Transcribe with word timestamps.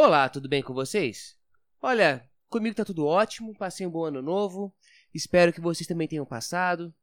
Olá, 0.00 0.28
tudo 0.28 0.48
bem 0.48 0.62
com 0.62 0.72
vocês? 0.72 1.36
Olha, 1.82 2.24
comigo 2.48 2.76
tá 2.76 2.84
tudo 2.84 3.04
ótimo, 3.04 3.52
passei 3.52 3.84
um 3.84 3.90
bom 3.90 4.04
ano 4.04 4.22
novo, 4.22 4.72
espero 5.12 5.52
que 5.52 5.60
vocês 5.60 5.88
também 5.88 6.06
tenham 6.06 6.24
passado. 6.24 6.94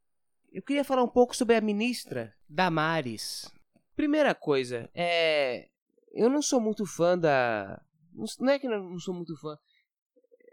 Eu 0.49 0.61
queria 0.61 0.81
falar 0.81 1.03
um 1.03 1.09
pouco 1.09 1.35
sobre 1.35 1.57
a 1.57 1.61
ministra 1.61 2.33
Damares. 2.47 3.51
Primeira 3.97 4.33
coisa, 4.33 4.89
é. 4.95 5.67
Eu 6.13 6.29
não 6.29 6.41
sou 6.41 6.61
muito 6.61 6.85
fã 6.85 7.19
da. 7.19 7.83
Não 8.39 8.49
é 8.49 8.57
que 8.57 8.65
eu 8.65 8.71
não 8.71 8.97
sou 8.97 9.13
muito 9.13 9.35
fã. 9.41 9.57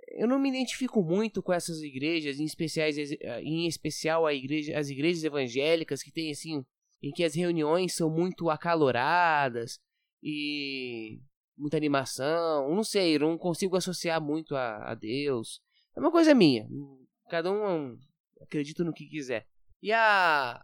Eu 0.08 0.26
não 0.26 0.40
me 0.40 0.48
identifico 0.48 1.00
muito 1.00 1.44
com 1.44 1.52
essas 1.52 1.80
igrejas, 1.80 2.40
em, 2.40 2.44
especiais, 2.44 2.96
em 2.98 3.68
especial 3.68 4.26
a 4.26 4.34
igreja, 4.34 4.76
as 4.76 4.88
igrejas 4.88 5.22
evangélicas 5.22 6.02
que 6.02 6.10
tem 6.10 6.32
assim, 6.32 6.66
em 7.00 7.12
que 7.12 7.22
as 7.22 7.36
reuniões 7.36 7.94
são 7.94 8.10
muito 8.10 8.50
acaloradas 8.50 9.78
e 10.20 11.20
muita 11.56 11.76
animação. 11.76 12.74
Não 12.74 12.84
sei, 12.84 13.18
não 13.18 13.36
consigo 13.38 13.76
associar 13.76 14.20
muito 14.20 14.54
a, 14.54 14.92
a 14.92 14.94
Deus. 14.94 15.60
É 15.96 16.00
uma 16.00 16.10
coisa 16.10 16.34
minha. 16.34 16.66
Cada 17.28 17.50
um 17.50 17.96
acredita 18.40 18.84
no 18.84 18.92
que 18.92 19.06
quiser. 19.06 19.46
E 19.82 19.92
a 19.92 20.62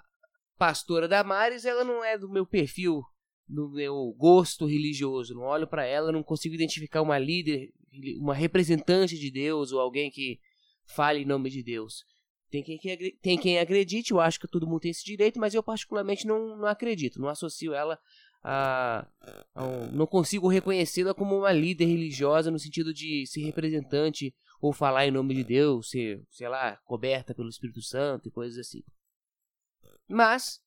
pastora 0.57 1.09
Damares, 1.09 1.65
ela 1.65 1.85
não 1.85 2.05
é 2.05 2.19
do 2.19 2.29
meu 2.29 2.47
perfil, 2.47 3.03
do 3.47 3.71
meu 3.71 4.15
gosto 4.17 4.67
religioso. 4.67 5.35
Não 5.35 5.43
olho 5.43 5.67
para 5.67 5.85
ela, 5.85 6.13
não 6.13 6.23
consigo 6.23 6.55
identificar 6.55 7.03
uma 7.03 7.19
líder, 7.19 7.71
uma 8.21 8.35
representante 8.35 9.19
de 9.19 9.31
Deus 9.31 9.73
ou 9.73 9.81
alguém 9.81 10.11
que 10.11 10.39
fale 10.87 11.21
em 11.21 11.27
nome 11.27 11.51
de 11.51 11.63
Deus. 11.63 12.05
Tem 12.51 12.63
quem, 12.63 12.79
tem 13.21 13.39
quem 13.39 13.59
acredite, 13.59 14.13
eu 14.13 14.21
acho 14.21 14.41
que 14.41 14.49
todo 14.49 14.67
mundo 14.67 14.81
tem 14.81 14.91
esse 14.91 15.05
direito, 15.05 15.39
mas 15.39 15.53
eu 15.53 15.63
particularmente 15.63 16.27
não, 16.27 16.57
não 16.57 16.67
acredito, 16.67 17.21
não 17.21 17.29
associo 17.29 17.75
ela 17.75 17.99
a, 18.43 19.07
a 19.55 19.65
um, 19.65 19.93
não 19.93 20.07
consigo 20.07 20.49
reconhecê-la 20.49 21.15
como 21.15 21.39
uma 21.39 21.53
líder 21.53 21.87
religiosa 21.87 22.51
no 22.51 22.59
sentido 22.59 22.93
de 22.95 23.27
ser 23.27 23.43
representante 23.43 24.35
ou 24.61 24.73
falar 24.73 25.07
em 25.07 25.11
nome 25.11 25.35
de 25.35 25.45
Deus, 25.45 25.91
ser, 25.91 26.23
sei 26.31 26.49
lá, 26.49 26.77
coberta 26.85 27.35
pelo 27.35 27.49
Espírito 27.49 27.83
Santo 27.83 28.29
e 28.29 28.33
coisas 28.33 28.59
assim. 28.59 28.83
Mas 30.09 30.61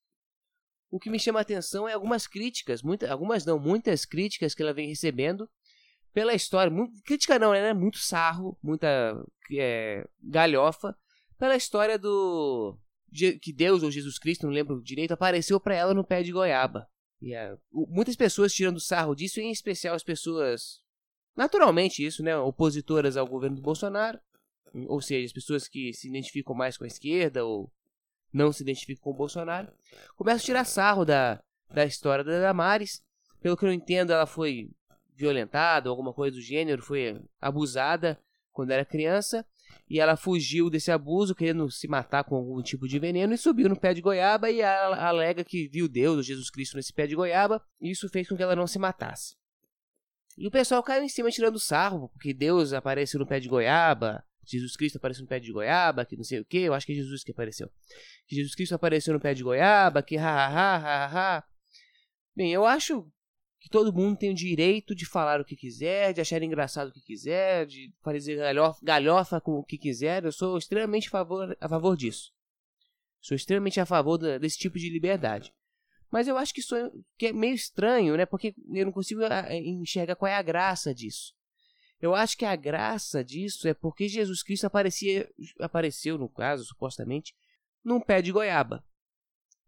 o 0.90 1.00
que 1.00 1.10
me 1.10 1.20
chama 1.20 1.40
a 1.40 1.42
atenção 1.42 1.88
é 1.88 1.94
algumas 1.94 2.28
críticas, 2.28 2.82
muita, 2.82 3.12
algumas 3.12 3.46
não, 3.46 3.60
muitas 3.60 4.06
críticas 4.06 4.54
que 4.54 4.62
ela 4.62 4.74
vem 4.74 4.88
recebendo 4.88 5.50
pela 6.14 6.34
história. 6.34 6.72
Muito, 6.72 7.02
crítica 7.04 7.40
não, 7.40 7.52
né? 7.52 7.74
Muito 7.74 7.98
sarro, 7.98 8.58
muita 8.62 8.88
é, 9.54 10.08
galhofa 10.22 10.96
pela 11.38 11.56
história 11.56 11.98
do 11.98 12.78
que 13.42 13.52
Deus 13.52 13.84
ou 13.84 13.92
Jesus 13.92 14.20
Cristo, 14.20 14.46
não 14.46 14.54
lembro 14.54 14.82
direito, 14.82 15.12
apareceu 15.12 15.60
para 15.60 15.76
ela 15.76 15.94
no 15.94 16.06
pé 16.06 16.22
de 16.22 16.32
goiaba. 16.32 16.88
Muitas 17.72 18.16
pessoas 18.16 18.54
tirando 18.54 18.80
sarro 18.80 19.14
disso, 19.14 19.40
em 19.40 19.52
especial 19.52 19.96
as 19.96 20.04
pessoas, 20.04 20.82
naturalmente 21.36 22.04
isso, 22.06 22.24
né, 22.24 22.36
opositoras 22.38 23.16
ao 23.16 23.28
governo 23.28 23.58
do 23.58 23.62
Bolsonaro, 23.62 24.20
ou 24.88 25.02
seja, 25.02 25.26
as 25.26 25.34
pessoas 25.34 25.68
que 25.68 25.94
se 25.94 26.08
identificam 26.08 26.56
mais 26.56 26.78
com 26.78 26.84
a 26.84 26.88
esquerda 26.88 27.46
ou 27.46 27.72
não 28.34 28.52
se 28.52 28.64
identificam 28.64 29.04
com 29.04 29.12
o 29.12 29.18
Bolsonaro, 29.18 29.72
começam 30.16 30.40
a 30.40 30.46
tirar 30.46 30.66
sarro 30.66 31.06
da, 31.06 31.44
da 31.70 31.86
história 31.86 32.24
da 32.24 32.40
Damares. 32.40 33.04
Pelo 33.42 33.58
que 33.58 33.66
eu 33.66 33.74
entendo, 33.74 34.14
ela 34.14 34.26
foi 34.26 34.72
violentada, 35.14 35.90
alguma 35.90 36.14
coisa 36.14 36.36
do 36.36 36.42
gênero, 36.42 36.82
foi 36.82 37.22
abusada 37.40 38.20
quando 38.52 38.72
era 38.72 38.86
criança 38.86 39.46
e 39.90 40.00
ela 40.00 40.16
fugiu 40.16 40.70
desse 40.70 40.92
abuso, 40.92 41.36
querendo 41.36 41.70
se 41.70 41.88
matar 41.88 42.24
com 42.24 42.36
algum 42.36 42.62
tipo 42.62 42.88
de 42.88 43.00
veneno, 43.00 43.34
e 43.34 43.38
subiu 43.38 43.70
no 43.70 43.80
pé 43.80 43.94
de 43.94 44.02
goiaba 44.02 44.50
e 44.50 44.62
ela 44.62 45.08
alega 45.08 45.44
que 45.44 45.68
viu 45.68 45.88
Deus 45.88 46.26
Jesus 46.26 46.50
Cristo 46.50 46.78
nesse 46.78 46.94
pé 46.94 47.08
de 47.08 47.16
goiaba, 47.16 47.62
e 47.80 47.92
isso 47.92 48.10
fez 48.10 48.28
com 48.28 48.36
que 48.36 48.44
ela 48.44 48.56
não 48.56 48.68
se 48.68 48.80
matasse. 48.80 49.36
E 50.38 50.48
o 50.48 50.52
pessoal 50.52 50.82
caiu 50.82 51.04
em 51.04 51.10
cima 51.10 51.30
tirando 51.30 51.60
sarro, 51.60 52.10
porque 52.10 52.34
Deus 52.34 52.74
apareceu 52.74 53.20
no 53.20 53.28
pé 53.28 53.40
de 53.40 53.50
goiaba, 53.50 54.24
Jesus 54.46 54.76
Cristo 54.76 54.98
apareceu 54.98 55.24
no 55.24 55.30
pé 55.30 55.40
de 55.40 55.52
goiaba, 55.52 56.06
que 56.06 56.18
não 56.18 56.24
sei 56.24 56.40
o 56.40 56.46
que, 56.46 56.60
eu 56.60 56.74
acho 56.74 56.86
que 56.86 56.94
é 56.94 56.96
Jesus 56.96 57.24
que 57.24 57.32
apareceu. 57.32 57.70
Que 58.28 58.36
Jesus 58.36 58.56
Cristo 58.56 58.76
apareceu 58.76 59.14
no 59.14 59.20
pé 59.20 59.34
de 59.34 59.44
goiaba, 59.44 60.02
que 60.02 60.18
ha 60.18 60.48
ha 60.48 60.76
ha 60.76 61.06
ha 61.06 61.38
ha. 61.38 61.44
Bem, 62.36 62.52
eu 62.52 62.66
acho 62.66 63.12
que 63.62 63.70
todo 63.70 63.94
mundo 63.94 64.18
tem 64.18 64.32
o 64.32 64.36
direito 64.36 64.96
de 64.96 65.06
falar 65.06 65.40
o 65.40 65.46
que 65.46 65.56
quiser, 65.56 66.14
de 66.14 66.20
achar 66.20 66.42
engraçado 66.42 66.88
o 66.90 66.92
que 66.92 67.00
quiser, 67.00 67.68
de 67.68 67.94
fazer 68.02 68.38
galhofa, 68.38 68.80
galhofa 68.82 69.40
com 69.40 69.52
o 69.52 69.64
que 69.64 69.78
quiser. 69.78 70.26
Eu 70.26 70.32
sou 70.32 70.58
extremamente 70.58 71.08
a 71.08 71.12
favor, 71.12 71.56
a 71.62 71.70
favor 71.70 71.96
disso. 71.96 72.34
Sou 73.20 73.36
extremamente 73.36 73.80
a 73.80 73.86
favor 73.86 74.18
da, 74.18 74.40
desse 74.40 74.58
tipo 74.58 74.80
de 74.80 74.90
liberdade. 74.90 75.54
Mas 76.10 76.28
eu 76.28 76.40
acho 76.40 76.52
que 76.52 76.60
isso 76.60 76.76
é, 76.76 76.92
que 77.20 77.28
é 77.28 77.34
meio 77.34 77.54
estranho, 77.54 78.18
né? 78.18 78.26
Porque 78.26 78.56
eu 78.74 78.84
não 78.84 78.92
consigo 78.92 79.22
ah, 79.24 79.56
enxergar 79.56 80.16
qual 80.16 80.32
é 80.32 80.36
a 80.36 80.42
graça 80.42 80.92
disso. 80.92 81.36
Eu 82.02 82.16
acho 82.16 82.36
que 82.36 82.46
a 82.46 82.56
graça 82.56 83.24
disso 83.24 83.68
é 83.68 83.76
porque 83.76 84.10
Jesus 84.10 84.42
Cristo 84.42 84.66
aparecia, 84.66 85.30
apareceu, 85.60 86.18
no 86.18 86.28
caso, 86.28 86.66
supostamente, 86.66 87.36
num 87.84 88.02
pé 88.02 88.24
de 88.24 88.32
goiaba. 88.32 88.84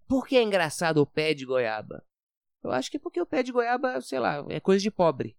Por 0.07 0.25
que 0.25 0.35
é 0.35 0.41
engraçado 0.41 0.97
o 0.97 1.05
pé 1.05 1.35
de 1.35 1.45
goiaba? 1.45 2.03
Eu 2.63 2.71
acho 2.71 2.89
que 2.89 2.97
é 2.97 2.99
porque 2.99 3.21
o 3.21 3.25
pé 3.25 3.43
de 3.43 3.51
goiaba, 3.51 3.99
sei 4.01 4.19
lá, 4.19 4.45
é 4.49 4.59
coisa 4.59 4.81
de 4.81 4.89
pobre. 4.89 5.35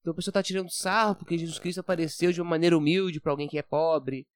Então 0.00 0.12
a 0.12 0.16
pessoa 0.16 0.32
tá 0.32 0.42
tirando 0.42 0.70
sarro 0.70 1.14
porque 1.14 1.38
Jesus 1.38 1.58
Cristo 1.58 1.80
apareceu 1.80 2.32
de 2.32 2.40
uma 2.40 2.50
maneira 2.50 2.76
humilde 2.76 3.20
para 3.20 3.30
alguém 3.32 3.48
que 3.48 3.58
é 3.58 3.62
pobre. 3.62 4.26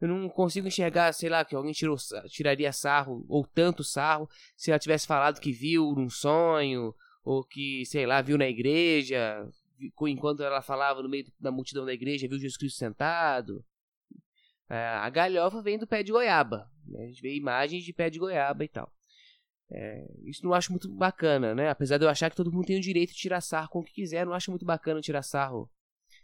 Eu 0.00 0.06
não 0.06 0.28
consigo 0.28 0.68
enxergar, 0.68 1.12
sei 1.12 1.28
lá, 1.28 1.44
que 1.44 1.56
alguém 1.56 1.72
tirou, 1.72 1.96
tiraria 2.28 2.72
sarro, 2.72 3.24
ou 3.28 3.44
tanto 3.44 3.82
sarro, 3.82 4.28
se 4.56 4.70
ela 4.70 4.78
tivesse 4.78 5.06
falado 5.08 5.40
que 5.40 5.50
viu 5.50 5.92
num 5.92 6.08
sonho, 6.08 6.94
ou 7.24 7.42
que, 7.42 7.84
sei 7.84 8.06
lá, 8.06 8.22
viu 8.22 8.38
na 8.38 8.46
igreja, 8.46 9.44
enquanto 10.02 10.42
ela 10.44 10.62
falava 10.62 11.02
no 11.02 11.08
meio 11.08 11.26
da 11.40 11.50
multidão 11.50 11.84
da 11.84 11.92
igreja, 11.92 12.28
viu 12.28 12.38
Jesus 12.38 12.56
Cristo 12.56 12.78
sentado. 12.78 13.64
É, 14.70 14.76
a 14.76 15.10
galhofa 15.10 15.60
vem 15.62 15.78
do 15.78 15.86
pé 15.86 16.04
de 16.04 16.12
goiaba. 16.12 16.70
Né? 16.86 17.04
A 17.04 17.06
gente 17.08 17.20
vê 17.20 17.34
imagens 17.34 17.82
de 17.82 17.92
pé 17.92 18.08
de 18.08 18.20
goiaba 18.20 18.64
e 18.64 18.68
tal. 18.68 18.92
É, 19.70 20.06
isso 20.24 20.44
não 20.44 20.54
acho 20.54 20.72
muito 20.72 20.88
bacana, 20.88 21.54
né? 21.54 21.68
Apesar 21.68 21.98
de 21.98 22.04
eu 22.04 22.08
achar 22.08 22.30
que 22.30 22.36
todo 22.36 22.52
mundo 22.52 22.66
tem 22.66 22.78
o 22.78 22.82
direito 22.82 23.12
de 23.12 23.18
tirar 23.18 23.40
sarro 23.40 23.68
com 23.68 23.80
o 23.80 23.84
que 23.84 23.92
quiser, 23.92 24.24
não 24.24 24.32
acho 24.32 24.50
muito 24.50 24.64
bacana 24.64 25.00
tirar 25.00 25.22
sarro. 25.22 25.70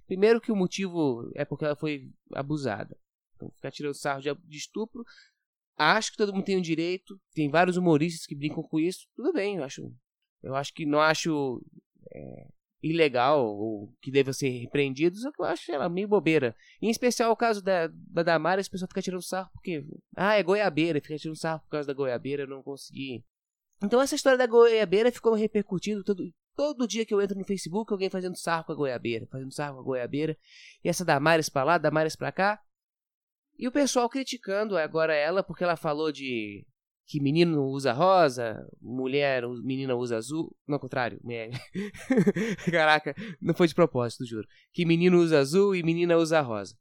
Primeiro 0.06 0.41
que 0.41 0.53
o 0.53 0.56
motivo 0.56 1.31
é 1.34 1.44
porque 1.44 1.65
ela 1.65 1.77
foi 1.77 2.10
abusada. 2.32 2.97
Então 3.37 3.50
ficar 3.50 3.71
tirando 3.71 3.94
sarro 3.94 4.22
de, 4.22 4.34
de 4.34 4.56
estupro, 4.56 5.05
acho 5.77 6.12
que 6.12 6.16
todo 6.16 6.32
mundo 6.32 6.44
tem 6.44 6.56
o 6.56 6.62
direito. 6.62 7.21
Tem 7.34 7.50
vários 7.50 7.77
humoristas 7.77 8.27
que 8.27 8.34
brincam 8.34 8.62
com 8.62 8.81
isso. 8.81 9.06
Tudo 9.15 9.32
bem, 9.32 9.56
eu 9.56 9.65
acho. 9.65 9.93
Eu 10.43 10.55
acho 10.55 10.72
que 10.72 10.87
não 10.87 11.00
acho 11.00 11.62
é, 12.12 12.47
ilegal 12.82 13.47
ou 13.47 13.93
que 14.00 14.11
deva 14.11 14.32
ser 14.32 14.50
repreendido, 14.50 15.16
só 15.16 15.32
que 15.32 15.41
eu 15.41 15.47
acho 15.47 15.72
ela 15.72 15.88
meio 15.88 16.09
bobeira. 16.09 16.55
Em 16.81 16.91
especial 16.91 17.32
o 17.32 17.37
caso 17.37 17.62
da, 17.62 17.88
da 17.88 18.22
Damares, 18.22 18.69
a 18.69 18.71
pessoa 18.71 18.88
fica 18.88 19.03
tirando 19.03 19.22
sarro 19.22 19.50
porque. 19.53 19.87
Ah, 20.16 20.34
é 20.34 20.43
goiabeira, 20.43 21.00
fica 21.00 21.16
tirando 21.16 21.37
sarro 21.37 21.61
por 21.61 21.71
causa 21.71 21.87
da 21.87 21.94
goiabeira, 21.94 22.43
eu 22.43 22.49
não 22.49 22.62
consegui 22.62 23.25
então 23.84 24.00
essa 24.00 24.15
história 24.15 24.39
da 24.39 24.47
goiabeira 24.47 25.12
ficou 25.12 25.34
repercutindo 25.34 26.03
todo, 26.03 26.22
todo 26.56 26.89
dia 26.89 27.05
que 27.05 27.12
eu 27.12 27.21
entro 27.21 27.39
no 27.39 27.45
Facebook, 27.45 27.93
alguém 27.93 28.11
fazendo 28.11 28.37
sarro 28.37 28.65
com 28.65 28.72
a 28.72 28.77
goiabeira, 28.77 29.27
fazendo 29.31 29.53
sarro 29.53 29.77
com 29.77 29.81
a 29.81 29.84
goiabeira. 29.84 30.37
E 30.83 30.89
essa 30.89 31.05
Damares 31.05 31.49
pra 31.49 31.65
lá, 31.65 31.78
Damares 31.78 32.17
pra 32.17 32.33
cá. 32.33 32.61
E 33.59 33.69
o 33.69 33.73
pessoal 33.73 34.09
criticando 34.09 34.77
agora 34.77 35.15
ela 35.15 35.43
porque 35.43 35.62
ela 35.62 35.77
falou 35.77 36.11
de 36.11 36.67
que 37.06 37.21
menino 37.21 37.65
usa 37.67 37.93
rosa, 37.93 38.67
mulher, 38.81 39.47
menina 39.62 39.94
usa 39.94 40.17
azul. 40.17 40.56
Não, 40.67 40.77
ao 40.77 40.81
contrário. 40.81 41.21
É... 41.28 41.50
Caraca, 42.71 43.15
não 43.41 43.55
foi 43.55 43.69
de 43.69 43.75
propósito, 43.75 44.25
juro. 44.25 44.47
Que 44.73 44.84
menino 44.84 45.19
usa 45.19 45.39
azul 45.39 45.75
e 45.75 45.83
menina 45.83 46.17
usa 46.17 46.41
rosa. 46.41 46.77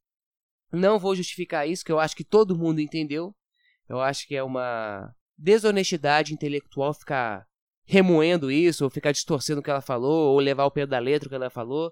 Não 0.72 0.98
vou 0.98 1.16
justificar 1.16 1.68
isso, 1.68 1.86
que 1.86 1.92
eu 1.92 2.00
acho 2.00 2.16
que 2.16 2.24
todo 2.24 2.58
mundo 2.58 2.80
entendeu. 2.80 3.36
Eu 3.88 4.00
acho 4.00 4.28
que 4.28 4.36
é 4.36 4.42
uma 4.42 5.14
desonestidade 5.38 6.34
intelectual 6.34 6.94
ficar 6.94 7.46
remoendo 7.86 8.52
isso, 8.52 8.84
ou 8.84 8.90
ficar 8.90 9.12
distorcendo 9.12 9.60
o 9.60 9.64
que 9.64 9.70
ela 9.70 9.82
falou, 9.82 10.34
ou 10.34 10.40
levar 10.40 10.66
o 10.66 10.72
pé 10.72 10.86
da 10.86 11.00
letra 11.00 11.28
o 11.28 11.30
que 11.30 11.36
ela 11.36 11.50
falou. 11.50 11.92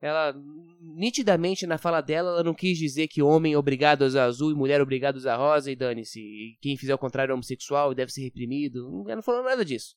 Ela, 0.00 0.34
nitidamente, 0.80 1.66
na 1.66 1.76
fala 1.76 2.00
dela, 2.00 2.30
ela 2.30 2.42
não 2.42 2.54
quis 2.54 2.78
dizer 2.78 3.06
que 3.06 3.22
homem 3.22 3.54
obrigado 3.54 4.02
a 4.02 4.06
usar 4.06 4.24
azul 4.24 4.50
e 4.50 4.54
mulher 4.54 4.80
obrigado 4.80 5.16
a 5.16 5.18
usar 5.18 5.36
rosa 5.36 5.70
e 5.70 5.76
dane-se. 5.76 6.20
E 6.20 6.56
quem 6.60 6.76
fizer 6.76 6.94
o 6.94 6.98
contrário 6.98 7.32
é 7.32 7.34
homossexual 7.34 7.92
e 7.92 7.94
deve 7.94 8.10
ser 8.10 8.22
reprimido. 8.22 9.04
Ela 9.06 9.16
não 9.16 9.22
falou 9.22 9.44
nada 9.44 9.62
disso. 9.62 9.94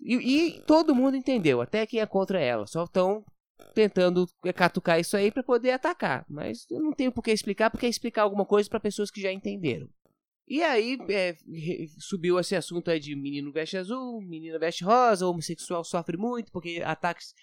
E, 0.00 0.14
e, 0.14 0.60
todo 0.62 0.94
mundo 0.94 1.16
entendeu, 1.16 1.60
até 1.60 1.86
quem 1.86 2.00
é 2.00 2.06
contra 2.06 2.40
ela. 2.40 2.66
Só 2.66 2.84
estão 2.84 3.22
tentando 3.74 4.26
catucar 4.54 4.98
isso 4.98 5.16
aí 5.16 5.30
para 5.30 5.42
poder 5.42 5.72
atacar. 5.72 6.24
Mas 6.28 6.68
eu 6.70 6.80
não 6.80 6.92
tenho 6.92 7.12
por 7.12 7.22
que 7.22 7.30
explicar, 7.30 7.70
porque 7.70 7.86
é 7.86 7.88
explicar 7.88 8.22
alguma 8.22 8.46
coisa 8.46 8.68
para 8.68 8.80
pessoas 8.80 9.10
que 9.10 9.20
já 9.20 9.30
entenderam. 9.30 9.88
E 10.48 10.62
aí 10.62 10.98
é, 11.10 11.36
subiu 11.98 12.40
esse 12.40 12.56
assunto 12.56 12.90
aí 12.90 12.98
de 12.98 13.14
menino 13.14 13.52
veste 13.52 13.76
azul, 13.76 14.22
menina 14.22 14.58
veste 14.58 14.82
rosa, 14.82 15.26
homossexual 15.26 15.84
sofre 15.84 16.16
muito 16.16 16.50
porque 16.50 16.80
ataques 16.82 17.34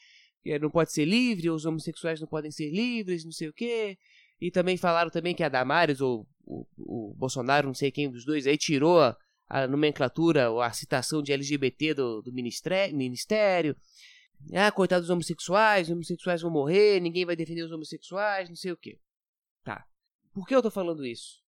é, 0.43 0.57
não 0.57 0.71
pode 0.71 0.91
ser 0.91 1.05
livre, 1.05 1.51
os 1.51 1.65
homossexuais 1.65 2.19
não 2.19 2.27
podem 2.27 2.49
ser 2.49 2.71
livres, 2.71 3.23
não 3.23 3.31
sei 3.31 3.47
o 3.49 3.53
quê. 3.53 3.97
E 4.41 4.49
também 4.49 4.75
falaram 4.75 5.11
também 5.11 5.35
que 5.35 5.43
a 5.43 5.49
Damares 5.49 6.01
ou 6.01 6.27
o, 6.43 6.65
o 6.77 7.13
Bolsonaro, 7.15 7.67
não 7.67 7.75
sei 7.75 7.91
quem 7.91 8.09
dos 8.09 8.25
dois, 8.25 8.47
aí 8.47 8.57
tirou 8.57 8.99
a, 8.99 9.15
a 9.47 9.67
nomenclatura 9.67 10.49
ou 10.49 10.59
a 10.59 10.71
citação 10.71 11.21
de 11.21 11.31
LGBT 11.31 11.93
do, 11.93 12.23
do 12.23 12.33
ministério. 12.33 13.75
Ah, 14.51 14.71
coitados 14.71 15.07
dos 15.07 15.13
homossexuais, 15.13 15.87
os 15.87 15.93
homossexuais 15.93 16.41
vão 16.41 16.51
morrer, 16.51 16.99
ninguém 16.99 17.23
vai 17.23 17.35
defender 17.35 17.61
os 17.61 17.71
homossexuais, 17.71 18.49
não 18.49 18.55
sei 18.55 18.71
o 18.71 18.77
quê. 18.77 18.99
Tá. 19.63 19.85
Por 20.33 20.47
que 20.47 20.55
eu 20.55 20.61
tô 20.61 20.71
falando 20.71 21.05
isso? 21.05 21.44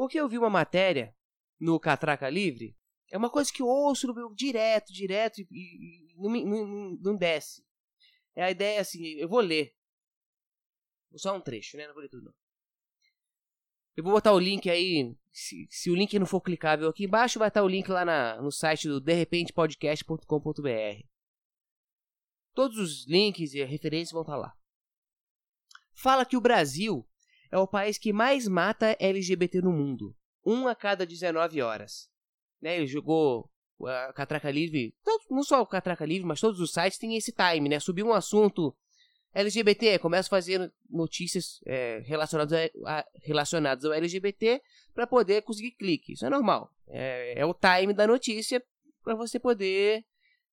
Porque 0.00 0.18
eu 0.18 0.26
vi 0.26 0.38
uma 0.38 0.48
matéria 0.48 1.14
no 1.60 1.78
Catraca 1.78 2.30
Livre, 2.30 2.74
é 3.10 3.18
uma 3.18 3.28
coisa 3.28 3.52
que 3.52 3.60
eu 3.60 3.66
ouço 3.66 4.06
no, 4.06 4.34
direto, 4.34 4.94
direto, 4.94 5.42
e, 5.42 5.46
e, 5.50 6.14
não, 6.16 6.30
não, 6.30 6.96
não 6.98 7.16
desce. 7.18 7.62
É 8.34 8.44
a 8.44 8.50
ideia 8.50 8.80
assim, 8.80 9.04
eu 9.18 9.28
vou 9.28 9.40
ler. 9.40 9.76
Só 11.16 11.36
um 11.36 11.40
trecho, 11.42 11.76
né? 11.76 11.86
Não 11.86 11.92
vou 11.92 12.02
ler 12.02 12.08
tudo 12.08 12.24
não. 12.24 12.32
Eu 13.94 14.02
vou 14.02 14.14
botar 14.14 14.32
o 14.32 14.38
link 14.38 14.70
aí. 14.70 15.14
Se, 15.30 15.66
se, 15.68 15.90
o 15.90 15.94
link 15.94 16.18
não 16.18 16.24
for 16.24 16.40
clicável 16.40 16.88
aqui 16.88 17.04
embaixo, 17.04 17.38
vai 17.38 17.48
estar 17.48 17.62
o 17.62 17.68
link 17.68 17.86
lá 17.90 18.02
na, 18.02 18.40
no 18.40 18.50
site 18.50 18.88
do 18.88 19.02
derrepentepodcast.com.br. 19.02 21.06
Todos 22.54 22.78
os 22.78 23.06
links 23.06 23.52
e 23.52 23.62
referências 23.64 24.12
vão 24.12 24.22
estar 24.22 24.38
lá. 24.38 24.56
Fala 25.92 26.24
que 26.24 26.38
o 26.38 26.40
Brasil 26.40 27.06
é 27.50 27.58
o 27.58 27.66
país 27.66 27.98
que 27.98 28.12
mais 28.12 28.46
mata 28.46 28.96
LGBT 28.98 29.60
no 29.60 29.72
mundo. 29.72 30.14
Um 30.44 30.68
a 30.68 30.74
cada 30.74 31.04
19 31.04 31.60
horas. 31.60 32.08
Né, 32.60 32.76
ele 32.76 32.86
jogou 32.86 33.50
a 33.86 34.12
Catraca 34.12 34.50
Livre, 34.50 34.94
não 35.30 35.42
só 35.42 35.62
o 35.62 35.66
Catraca 35.66 36.04
Livre, 36.04 36.26
mas 36.26 36.40
todos 36.40 36.60
os 36.60 36.72
sites 36.72 36.98
têm 36.98 37.16
esse 37.16 37.32
time, 37.32 37.68
né? 37.68 37.80
Subiu 37.80 38.06
um 38.06 38.12
assunto 38.12 38.76
LGBT, 39.32 39.98
começa 39.98 40.28
a 40.28 40.30
fazer 40.30 40.72
notícias 40.88 41.60
é, 41.64 42.02
relacionadas, 42.04 42.70
a, 42.84 43.06
relacionadas 43.22 43.84
ao 43.84 43.92
LGBT 43.92 44.60
para 44.92 45.06
poder 45.06 45.42
conseguir 45.42 45.72
clique. 45.72 46.12
Isso 46.12 46.26
é 46.26 46.30
normal. 46.30 46.70
É, 46.88 47.40
é 47.40 47.46
o 47.46 47.54
time 47.54 47.94
da 47.94 48.06
notícia 48.06 48.62
para 49.02 49.14
você 49.14 49.38
poder 49.38 50.04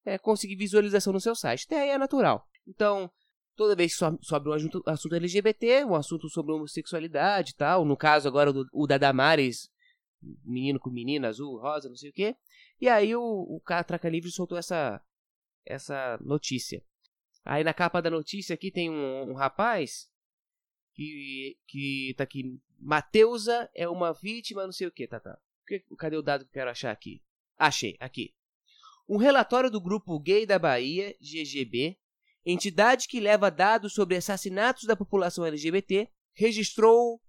é, 0.06 0.18
conseguir 0.18 0.56
visualização 0.56 1.12
no 1.12 1.20
seu 1.20 1.36
site. 1.36 1.66
Até 1.66 1.82
aí 1.82 1.90
é 1.90 1.98
natural. 1.98 2.48
Então, 2.68 3.12
toda 3.58 3.76
vez 3.76 3.98
que 3.98 4.06
sobe 4.22 4.50
um 4.50 4.54
assunto, 4.54 5.16
LGBT, 5.16 5.84
um 5.84 5.96
assunto 5.96 6.30
sobre 6.30 6.54
homossexualidade 6.54 7.52
e 7.52 7.56
tal, 7.56 7.84
no 7.84 7.98
caso 7.98 8.28
agora 8.28 8.54
do, 8.54 8.66
o 8.72 8.86
da 8.86 8.98
Damares, 8.98 9.70
menino 10.46 10.80
com 10.80 10.92
menina, 10.92 11.28
azul, 11.28 11.60
rosa, 11.60 11.90
não 11.90 11.96
sei 11.96 12.12
o 12.12 12.14
quê, 12.14 12.36
e 12.80 12.88
aí 12.88 13.16
o, 13.16 13.22
o 13.22 13.60
Catraca 13.60 14.08
Livre 14.08 14.32
soltou 14.32 14.58
essa, 14.58 15.02
essa 15.66 16.18
notícia. 16.22 16.84
Aí 17.44 17.64
na 17.64 17.74
capa 17.74 18.02
da 18.02 18.10
notícia 18.10 18.54
aqui 18.54 18.72
tem 18.72 18.90
um, 18.90 19.32
um 19.32 19.34
rapaz 19.34 20.10
que, 20.94 21.58
que 21.66 22.14
tá 22.16 22.24
aqui. 22.24 22.60
Mateusa 22.80 23.70
é 23.74 23.90
uma 23.90 24.14
vítima, 24.14 24.66
não 24.66 24.72
sei 24.72 24.88
o 24.88 24.92
que, 24.92 25.08
tá, 25.08 25.20
tá. 25.20 25.38
Cadê 25.98 26.16
o 26.16 26.22
dado 26.22 26.46
que 26.46 26.50
eu 26.50 26.54
quero 26.54 26.70
achar 26.70 26.92
aqui? 26.92 27.24
Achei, 27.58 27.98
aqui. 28.00 28.36
Um 29.10 29.18
relatório 29.18 29.72
do 29.72 29.82
grupo 29.82 30.20
Gay 30.20 30.46
da 30.46 30.60
Bahia, 30.60 31.16
GGB, 31.20 31.98
entidade 32.52 33.08
que 33.08 33.20
leva 33.20 33.52
dados 33.52 33.94
sobre 33.94 34.16
assassinatos 34.16 34.86
da 34.86 34.96
população 34.96 35.46
LGBT, 35.46 36.10
registrou 36.34 37.22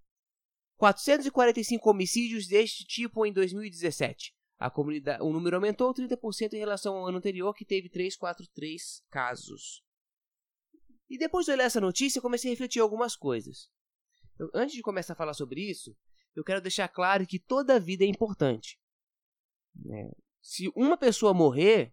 445 0.76 1.90
homicídios 1.90 2.46
deste 2.46 2.84
tipo 2.84 3.26
em 3.26 3.32
2017. 3.32 4.32
A 4.58 4.70
comunidade, 4.70 5.22
o 5.22 5.32
número 5.32 5.56
aumentou 5.56 5.92
30% 5.92 6.52
em 6.52 6.58
relação 6.58 6.96
ao 6.96 7.06
ano 7.06 7.18
anterior, 7.18 7.54
que 7.54 7.64
teve 7.64 7.88
343 7.88 9.02
casos. 9.10 9.82
E 11.08 11.16
depois 11.16 11.46
de 11.46 11.52
olhar 11.52 11.64
essa 11.64 11.80
notícia, 11.80 12.20
comecei 12.20 12.50
a 12.50 12.52
refletir 12.52 12.80
algumas 12.80 13.16
coisas. 13.16 13.68
Eu, 14.38 14.50
antes 14.54 14.74
de 14.74 14.82
começar 14.82 15.14
a 15.14 15.16
falar 15.16 15.34
sobre 15.34 15.60
isso, 15.60 15.96
eu 16.34 16.44
quero 16.44 16.60
deixar 16.60 16.88
claro 16.88 17.26
que 17.26 17.38
toda 17.38 17.80
vida 17.80 18.04
é 18.04 18.08
importante. 18.08 18.78
É, 19.90 20.10
se 20.40 20.70
uma 20.76 20.96
pessoa 20.96 21.32
morrer, 21.34 21.92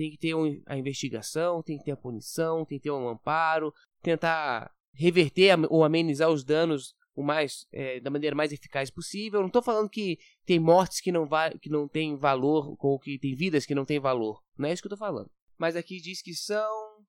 tem 0.00 0.10
que 0.10 0.16
ter 0.16 0.34
um, 0.34 0.62
a 0.64 0.78
investigação, 0.78 1.62
tem 1.62 1.76
que 1.76 1.84
ter 1.84 1.90
a 1.90 1.96
punição, 1.96 2.64
tem 2.64 2.78
que 2.78 2.84
ter 2.84 2.90
um 2.90 3.06
amparo, 3.06 3.70
tentar 4.00 4.72
reverter 4.94 5.54
ou 5.68 5.84
amenizar 5.84 6.30
os 6.30 6.42
danos 6.42 6.94
o 7.14 7.22
mais 7.22 7.66
é, 7.70 8.00
da 8.00 8.08
maneira 8.08 8.34
mais 8.34 8.50
eficaz 8.50 8.88
possível. 8.88 9.40
Não 9.40 9.48
estou 9.48 9.60
falando 9.60 9.90
que 9.90 10.18
tem 10.46 10.58
mortes 10.58 11.02
que 11.02 11.12
não, 11.12 11.28
que 11.60 11.68
não 11.68 11.86
têm 11.86 12.16
valor 12.16 12.74
ou 12.78 12.98
que 12.98 13.18
tem 13.18 13.34
vidas 13.34 13.66
que 13.66 13.74
não 13.74 13.84
têm 13.84 14.00
valor. 14.00 14.42
Não 14.56 14.70
é 14.70 14.72
isso 14.72 14.80
que 14.80 14.86
eu 14.86 14.94
estou 14.94 15.06
falando. 15.06 15.30
Mas 15.58 15.76
aqui 15.76 16.00
diz 16.00 16.22
que 16.22 16.32
são 16.32 17.04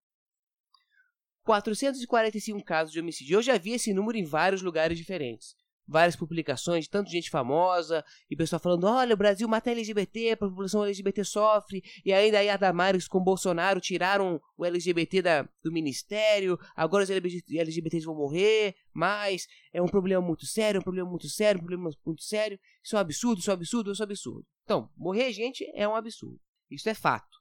445 1.43 2.61
casos 2.65 2.91
de 2.91 2.99
homicídio. 2.99 3.37
Eu 3.37 3.41
já 3.41 3.57
vi 3.57 3.71
esse 3.71 3.93
número 3.93 4.17
em 4.17 4.25
vários 4.25 4.61
lugares 4.61 4.97
diferentes. 4.97 5.55
Várias 5.87 6.15
publicações, 6.15 6.87
tanto 6.87 7.09
gente 7.09 7.29
famosa, 7.29 8.03
e 8.29 8.35
pessoal 8.35 8.59
falando: 8.59 8.85
olha, 8.85 9.13
o 9.13 9.17
Brasil 9.17 9.47
mata 9.47 9.71
LGBT, 9.71 10.31
a 10.31 10.37
população 10.37 10.85
LGBT 10.85 11.23
sofre, 11.23 11.83
e 12.05 12.13
ainda 12.13 12.39
aí 12.39 12.49
a 12.49 12.55
Damares 12.55 13.07
com 13.07 13.19
Bolsonaro 13.21 13.81
tiraram 13.81 14.39
o 14.57 14.65
LGBT 14.65 15.21
da, 15.21 15.49
do 15.63 15.71
ministério, 15.71 16.57
agora 16.75 17.03
os 17.03 17.09
LGBTs 17.09 18.05
vão 18.05 18.15
morrer, 18.15 18.75
mas 18.93 19.47
é 19.73 19.81
um 19.81 19.87
problema 19.87 20.25
muito 20.25 20.45
sério, 20.45 20.79
um 20.79 20.83
problema 20.83 21.09
muito 21.09 21.27
sério, 21.27 21.59
um 21.59 21.65
problema 21.65 21.91
muito 22.05 22.23
sério. 22.23 22.59
Isso 22.83 22.95
é 22.95 22.99
um 22.99 23.01
absurdo, 23.01 23.39
isso 23.39 23.49
é 23.49 23.53
um 23.53 23.57
absurdo, 23.57 23.91
isso 23.91 24.01
é 24.01 24.05
um 24.05 24.07
absurdo. 24.07 24.47
Então, 24.63 24.89
morrer 24.95 25.31
gente 25.33 25.69
é 25.75 25.87
um 25.87 25.95
absurdo. 25.95 26.39
Isso 26.69 26.87
é 26.87 26.93
fato. 26.93 27.37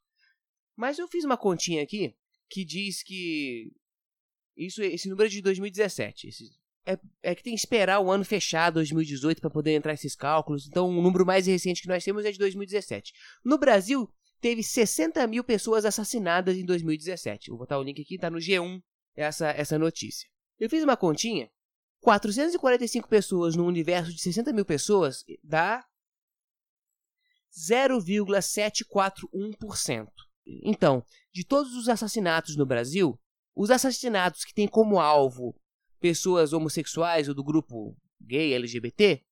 Mas 0.77 0.99
eu 0.99 1.07
fiz 1.07 1.25
uma 1.25 1.37
continha 1.37 1.83
aqui 1.83 2.17
que 2.49 2.65
diz 2.65 3.03
que 3.03 3.71
isso, 4.57 4.83
esse 4.83 5.09
número 5.09 5.29
é 5.29 5.31
de 5.31 5.41
2017. 5.41 6.29
Esse, 6.29 6.51
é, 6.91 6.99
é, 7.23 7.35
que 7.35 7.43
tem 7.43 7.55
que 7.55 7.61
esperar 7.61 8.01
o 8.01 8.11
ano 8.11 8.25
fechado, 8.25 8.75
2018, 8.75 9.41
para 9.41 9.51
poder 9.51 9.73
entrar 9.73 9.93
esses 9.93 10.17
cálculos. 10.17 10.67
Então, 10.67 10.89
o 10.89 11.03
número 11.03 11.25
mais 11.25 11.47
recente 11.47 11.83
que 11.83 11.89
nós 11.89 12.03
temos 12.03 12.25
é 12.25 12.33
de 12.33 12.39
2017. 12.39 13.13
No 13.45 13.59
Brasil, 13.59 14.13
teve 14.41 14.63
60 14.63 15.27
mil 15.27 15.45
pessoas 15.45 15.85
assassinadas 15.85 16.57
em 16.57 16.65
2017. 16.65 17.51
Vou 17.51 17.59
botar 17.59 17.79
o 17.79 17.83
link 17.83 18.01
aqui, 18.01 18.17
tá 18.19 18.31
no 18.31 18.39
G1 18.39 18.83
essa, 19.15 19.51
essa 19.51 19.79
notícia. 19.79 20.27
Eu 20.59 20.71
fiz 20.71 20.83
uma 20.83 20.97
continha. 20.97 21.51
445 22.01 23.09
pessoas 23.09 23.55
no 23.55 23.67
universo 23.67 24.13
de 24.13 24.21
60 24.21 24.53
mil 24.53 24.65
pessoas 24.65 25.23
dá 25.45 25.85
0,741%. 27.53 30.09
Então, 30.65 31.05
de 31.33 31.45
todos 31.45 31.75
os 31.75 31.89
assassinatos 31.89 32.57
no 32.57 32.65
Brasil, 32.65 33.21
os 33.55 33.71
assassinatos 33.71 34.45
que 34.45 34.55
têm 34.55 34.67
como 34.67 34.99
alvo 34.99 35.55
pessoas 36.01 36.53
homossexuais 36.53 37.29
ou 37.29 37.35
do 37.35 37.45
grupo 37.45 37.97
gay, 38.21 38.55
LGBT, 38.55 39.23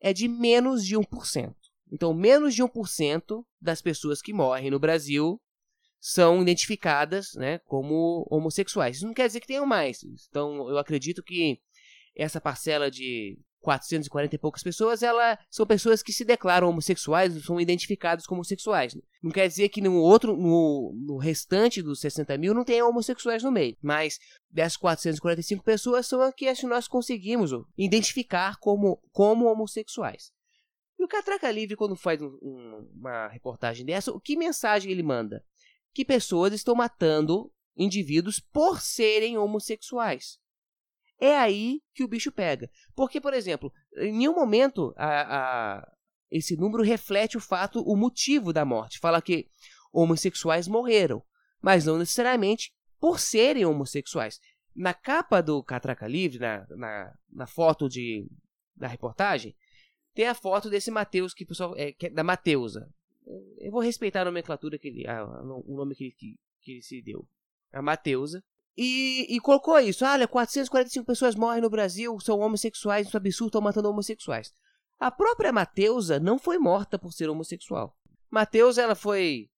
é 0.00 0.12
de 0.12 0.28
menos 0.28 0.84
de 0.84 0.96
1%. 0.96 1.54
Então, 1.90 2.14
menos 2.14 2.54
de 2.54 2.62
1% 2.62 3.44
das 3.60 3.82
pessoas 3.82 4.22
que 4.22 4.32
morrem 4.32 4.70
no 4.70 4.78
Brasil 4.78 5.40
são 6.00 6.42
identificadas 6.42 7.34
né, 7.34 7.58
como 7.60 8.26
homossexuais. 8.30 8.96
Isso 8.96 9.06
não 9.06 9.14
quer 9.14 9.26
dizer 9.26 9.40
que 9.40 9.46
tenham 9.46 9.66
mais. 9.66 10.02
Então, 10.28 10.68
eu 10.68 10.78
acredito 10.78 11.22
que 11.22 11.60
essa 12.16 12.40
parcela 12.40 12.90
de 12.90 13.38
440 13.62 14.34
e 14.34 14.38
poucas 14.38 14.62
pessoas, 14.62 15.02
ela 15.02 15.38
são 15.48 15.64
pessoas 15.64 16.02
que 16.02 16.12
se 16.12 16.24
declaram 16.24 16.68
homossexuais, 16.68 17.44
são 17.44 17.60
identificadas 17.60 18.26
como 18.26 18.40
homossexuais. 18.40 18.96
Não 19.22 19.30
quer 19.30 19.46
dizer 19.48 19.68
que 19.68 19.80
no 19.80 19.94
outro, 19.96 20.36
no, 20.36 20.92
no 20.94 21.16
restante 21.16 21.80
dos 21.80 22.00
60 22.00 22.36
mil 22.36 22.52
não 22.52 22.64
tenha 22.64 22.84
homossexuais 22.84 23.42
no 23.42 23.52
meio, 23.52 23.76
mas 23.80 24.18
dessas 24.50 24.76
445 24.76 25.64
pessoas 25.64 26.06
são 26.06 26.20
as 26.20 26.34
que 26.34 26.66
nós 26.66 26.88
conseguimos 26.88 27.52
identificar 27.78 28.58
como, 28.58 29.00
como 29.12 29.46
homossexuais. 29.46 30.32
E 30.98 31.04
o 31.04 31.08
Catraca 31.08 31.50
Livre, 31.50 31.76
quando 31.76 31.96
faz 31.96 32.20
um, 32.20 32.36
um, 32.42 32.90
uma 32.94 33.28
reportagem 33.28 33.86
dessa, 33.86 34.12
que 34.22 34.36
mensagem 34.36 34.90
ele 34.90 35.02
manda? 35.02 35.44
Que 35.94 36.04
pessoas 36.04 36.52
estão 36.52 36.74
matando 36.74 37.50
indivíduos 37.76 38.38
por 38.38 38.80
serem 38.80 39.38
homossexuais 39.38 40.41
é 41.22 41.38
aí 41.38 41.80
que 41.94 42.02
o 42.02 42.08
bicho 42.08 42.32
pega. 42.32 42.68
Porque, 42.96 43.20
por 43.20 43.32
exemplo, 43.32 43.72
em 43.96 44.12
nenhum 44.12 44.34
momento 44.34 44.92
a, 44.96 45.76
a, 45.76 45.92
esse 46.28 46.56
número 46.56 46.82
reflete 46.82 47.36
o 47.36 47.40
fato, 47.40 47.80
o 47.80 47.96
motivo 47.96 48.52
da 48.52 48.64
morte. 48.64 48.98
Fala 48.98 49.22
que 49.22 49.46
homossexuais 49.92 50.66
morreram, 50.66 51.22
mas 51.60 51.86
não 51.86 51.96
necessariamente 51.96 52.74
por 52.98 53.20
serem 53.20 53.64
homossexuais. 53.64 54.40
Na 54.74 54.92
capa 54.92 55.40
do 55.40 55.62
Catraca 55.62 56.08
Livre, 56.08 56.40
na, 56.40 56.66
na, 56.70 57.14
na 57.30 57.46
foto 57.46 57.88
de, 57.88 58.26
da 58.74 58.88
reportagem, 58.88 59.54
tem 60.14 60.26
a 60.26 60.34
foto 60.34 60.68
desse 60.68 60.90
Mateus, 60.90 61.32
que, 61.32 61.46
pessoal, 61.46 61.76
é, 61.76 61.92
que 61.92 62.06
é 62.06 62.10
da 62.10 62.24
Mateusa. 62.24 62.92
Eu 63.58 63.70
vou 63.70 63.80
respeitar 63.80 64.22
a 64.22 64.24
nomenclatura, 64.24 64.76
que 64.76 64.88
ele, 64.88 65.06
a, 65.06 65.24
o 65.24 65.76
nome 65.76 65.94
que, 65.94 66.10
que, 66.10 66.34
que 66.60 66.72
ele 66.72 66.82
se 66.82 67.00
deu. 67.00 67.28
A 67.72 67.80
Mateusa. 67.80 68.42
E, 68.76 69.26
e, 69.34 69.38
colocou 69.40 69.78
isso. 69.78 70.04
Olha, 70.04 70.26
445 70.26 71.06
pessoas 71.06 71.34
morrem 71.34 71.60
no 71.60 71.68
Brasil, 71.68 72.18
são 72.20 72.40
homossexuais, 72.40 73.06
isso 73.06 73.16
é 73.16 73.18
absurdo, 73.18 73.48
estão 73.48 73.60
matando 73.60 73.88
homossexuais. 73.90 74.52
A 74.98 75.10
própria 75.10 75.52
Mateusa 75.52 76.18
não 76.18 76.38
foi 76.38 76.58
morta 76.58 76.98
por 76.98 77.12
ser 77.12 77.28
homossexual. 77.28 77.94
Mateusa, 78.30 78.82
ela 78.82 78.94
foi. 78.94 79.48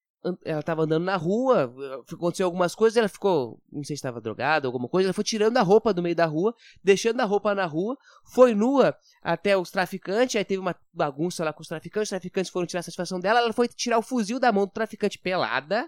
Ela 0.43 0.61
estava 0.61 0.85
andando 0.85 1.05
na 1.05 1.17
rua, 1.17 1.71
aconteceu 2.11 2.47
algumas 2.47 2.75
coisas, 2.75 2.97
ela 2.97 3.09
ficou. 3.09 3.61
Não 3.71 3.85
sei 3.85 3.95
se 3.95 3.99
estava 3.99 4.23
drogada, 4.23 4.67
alguma 4.67 4.89
coisa, 4.89 5.09
ela 5.09 5.13
foi 5.13 5.23
tirando 5.23 5.59
a 5.59 5.63
roupa 5.63 5.93
do 5.93 6.03
meio 6.03 6.17
da 6.17 6.25
rua, 6.25 6.55
deixando 6.83 7.21
a 7.21 7.25
roupa 7.25 7.55
na 7.55 7.67
rua, 7.67 7.95
foi 8.33 8.55
nua 8.55 8.97
até 9.23 9.55
os 9.55 9.71
traficantes, 9.71 10.35
aí 10.37 10.45
teve 10.47 10.61
uma 10.61 10.75
bagunça 10.95 11.45
lá 11.45 11.53
com 11.53 11.61
os 11.61 11.69
traficantes, 11.69 12.07
os 12.07 12.09
traficantes 12.09 12.51
foram 12.51 12.67
tirar 12.67 12.81
a 12.81 12.85
satisfação 12.85 13.21
dela, 13.21 13.41
ela 13.41 13.53
foi 13.53 13.69
tirar 13.69 13.99
o 13.99 14.03
fuzil 14.03 14.41
da 14.41 14.51
mão 14.51 14.65
do 14.65 14.73
traficante 14.73 15.19
pelada 15.19 15.87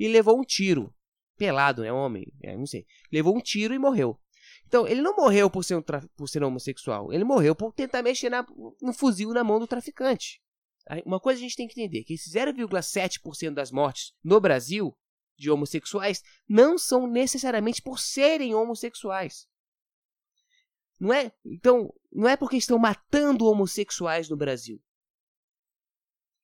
e 0.00 0.08
levou 0.08 0.36
um 0.36 0.42
tiro. 0.42 0.92
Pelado, 1.36 1.82
né? 1.82 1.92
Homem, 1.92 2.32
é, 2.42 2.56
não 2.56 2.66
sei. 2.66 2.86
Levou 3.12 3.36
um 3.36 3.40
tiro 3.40 3.74
e 3.74 3.78
morreu. 3.78 4.18
Então, 4.66 4.86
ele 4.86 5.00
não 5.00 5.14
morreu 5.14 5.48
por 5.48 5.64
ser, 5.64 5.76
um 5.76 5.82
por 6.16 6.28
ser 6.28 6.42
homossexual. 6.42 7.12
Ele 7.12 7.24
morreu 7.24 7.54
por 7.54 7.72
tentar 7.72 8.02
mexer 8.02 8.30
na, 8.30 8.44
no 8.82 8.92
fuzil 8.92 9.32
na 9.32 9.44
mão 9.44 9.60
do 9.60 9.66
traficante. 9.66 10.42
Uma 11.04 11.20
coisa 11.20 11.38
a 11.38 11.42
gente 11.42 11.56
tem 11.56 11.66
que 11.68 11.80
entender: 11.80 12.04
que 12.04 12.14
esse 12.14 12.30
0,7% 12.30 13.54
das 13.54 13.70
mortes 13.70 14.12
no 14.22 14.40
Brasil 14.40 14.96
de 15.36 15.50
homossexuais 15.50 16.22
não 16.48 16.78
são 16.78 17.06
necessariamente 17.06 17.82
por 17.82 17.98
serem 17.98 18.54
homossexuais. 18.54 19.46
Não 20.98 21.12
é? 21.12 21.30
Então, 21.44 21.92
não 22.10 22.28
é 22.28 22.36
porque 22.36 22.56
estão 22.56 22.78
matando 22.78 23.46
homossexuais 23.46 24.28
no 24.28 24.36
Brasil. 24.36 24.80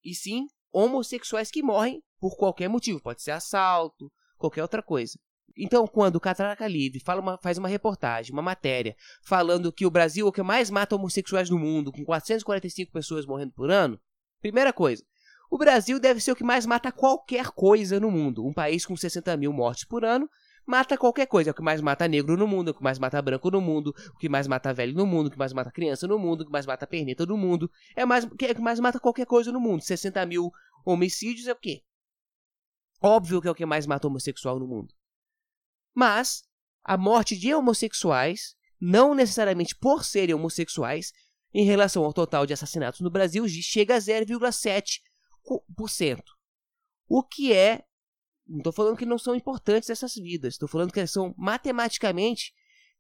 E 0.04 0.14
sim 0.14 0.46
homossexuais 0.70 1.50
que 1.50 1.62
morrem 1.62 2.02
por 2.18 2.36
qualquer 2.36 2.68
motivo. 2.68 3.00
Pode 3.00 3.22
ser 3.22 3.30
assalto, 3.30 4.12
qualquer 4.42 4.62
outra 4.62 4.82
coisa. 4.82 5.18
Então, 5.56 5.86
quando 5.86 6.16
o 6.16 6.20
Catraca 6.20 6.66
Livre 6.66 7.00
uma, 7.18 7.38
faz 7.38 7.58
uma 7.58 7.68
reportagem, 7.68 8.32
uma 8.32 8.42
matéria, 8.42 8.96
falando 9.22 9.72
que 9.72 9.86
o 9.86 9.90
Brasil 9.90 10.26
é 10.26 10.28
o 10.28 10.32
que 10.32 10.42
mais 10.42 10.70
mata 10.70 10.96
homossexuais 10.96 11.50
no 11.50 11.58
mundo, 11.58 11.92
com 11.92 12.04
445 12.04 12.90
pessoas 12.90 13.26
morrendo 13.26 13.52
por 13.52 13.70
ano, 13.70 14.00
primeira 14.40 14.72
coisa, 14.72 15.04
o 15.50 15.58
Brasil 15.58 16.00
deve 16.00 16.20
ser 16.20 16.32
o 16.32 16.36
que 16.36 16.44
mais 16.44 16.64
mata 16.64 16.90
qualquer 16.90 17.48
coisa 17.48 18.00
no 18.00 18.10
mundo. 18.10 18.46
Um 18.46 18.54
país 18.54 18.86
com 18.86 18.96
60 18.96 19.36
mil 19.36 19.52
mortes 19.52 19.84
por 19.84 20.04
ano 20.04 20.28
mata 20.66 20.96
qualquer 20.96 21.26
coisa. 21.26 21.50
É 21.50 21.52
o 21.52 21.54
que 21.54 21.62
mais 21.62 21.82
mata 21.82 22.08
negro 22.08 22.38
no 22.38 22.46
mundo, 22.46 22.68
é 22.68 22.70
o 22.70 22.74
que 22.74 22.82
mais 22.82 22.98
mata 22.98 23.20
branco 23.20 23.50
no 23.50 23.60
mundo, 23.60 23.94
o 24.14 24.18
que 24.18 24.30
mais 24.30 24.48
mata 24.48 24.72
velho 24.72 24.94
no 24.94 25.04
mundo, 25.04 25.26
o 25.26 25.30
que 25.30 25.38
mais 25.38 25.52
mata 25.52 25.70
criança 25.70 26.06
no 26.06 26.18
mundo, 26.18 26.40
o 26.40 26.46
que 26.46 26.52
mais 26.52 26.64
mata 26.64 26.86
perneta 26.86 27.26
no 27.26 27.36
mundo. 27.36 27.70
É, 27.94 28.06
mais, 28.06 28.24
é 28.24 28.28
o 28.28 28.54
que 28.54 28.60
mais 28.62 28.80
mata 28.80 28.98
qualquer 28.98 29.26
coisa 29.26 29.52
no 29.52 29.60
mundo. 29.60 29.82
60 29.82 30.24
mil 30.24 30.50
homicídios 30.86 31.46
é 31.46 31.52
o 31.52 31.56
quê? 31.56 31.82
Óbvio 33.02 33.42
que 33.42 33.48
é 33.48 33.50
o 33.50 33.54
que 33.54 33.66
mais 33.66 33.86
mata 33.86 34.06
homossexual 34.06 34.58
no 34.58 34.66
mundo. 34.66 34.94
Mas 35.94 36.42
a 36.84 36.96
morte 36.96 37.36
de 37.36 37.54
homossexuais, 37.54 38.56
não 38.80 39.14
necessariamente 39.14 39.76
por 39.76 40.04
serem 40.04 40.34
homossexuais, 40.34 41.12
em 41.54 41.64
relação 41.64 42.04
ao 42.04 42.12
total 42.12 42.46
de 42.46 42.52
assassinatos 42.52 43.00
no 43.00 43.10
Brasil, 43.10 43.46
chega 43.48 43.96
a 43.96 43.98
0,7%. 43.98 46.22
O 47.08 47.22
que 47.22 47.52
é 47.52 47.84
não 48.46 48.58
estou 48.58 48.72
falando 48.72 48.96
que 48.96 49.06
não 49.06 49.18
são 49.18 49.34
importantes 49.34 49.88
essas 49.88 50.14
vidas, 50.14 50.54
estou 50.54 50.68
falando 50.68 50.92
que 50.92 51.06
são 51.06 51.34
matematicamente 51.38 52.52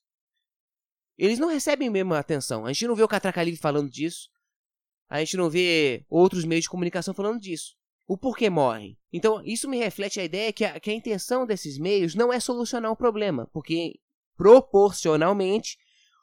eles 1.17 1.39
não 1.39 1.47
recebem 1.49 1.87
a 1.87 1.91
mesma 1.91 2.19
atenção. 2.19 2.65
A 2.65 2.73
gente 2.73 2.87
não 2.87 2.95
vê 2.95 3.03
o 3.03 3.07
Catraca 3.07 3.41
Livre 3.43 3.59
falando 3.59 3.89
disso, 3.89 4.29
a 5.09 5.19
gente 5.19 5.37
não 5.37 5.49
vê 5.49 6.05
outros 6.09 6.43
meios 6.45 6.63
de 6.63 6.69
comunicação 6.69 7.13
falando 7.13 7.39
disso. 7.39 7.77
O 8.07 8.17
porquê 8.17 8.49
morrem. 8.49 8.97
Então, 9.13 9.43
isso 9.45 9.69
me 9.69 9.77
reflete 9.77 10.19
a 10.19 10.23
ideia 10.23 10.51
que 10.51 10.65
a, 10.65 10.79
que 10.79 10.89
a 10.89 10.93
intenção 10.93 11.45
desses 11.45 11.77
meios 11.77 12.15
não 12.15 12.33
é 12.33 12.39
solucionar 12.39 12.91
o 12.91 12.95
problema, 12.95 13.47
porque 13.53 13.99
proporcionalmente 14.35 15.77